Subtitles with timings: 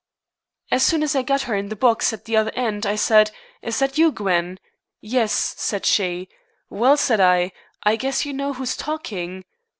[0.71, 3.29] "As soon as I got her in the box at the other end, I said,
[3.61, 4.57] 'Is that you, Gwen?'
[4.99, 6.27] 'Yes,' said she.
[6.71, 7.51] 'Well,' said I,
[7.83, 9.45] 'I guess you know who's talking?'